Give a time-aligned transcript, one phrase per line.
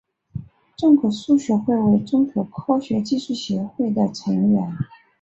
[0.75, 4.75] 中国数学会为中国科学技术协会的成员。